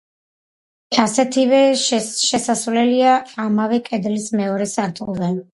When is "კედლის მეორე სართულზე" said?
3.91-5.35